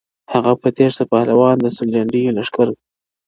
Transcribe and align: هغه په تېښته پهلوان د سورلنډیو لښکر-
هغه 0.33 0.51
په 0.61 0.67
تېښته 0.77 1.03
پهلوان 1.11 1.55
د 1.61 1.65
سورلنډیو 1.75 2.35
لښکر- 2.37 2.69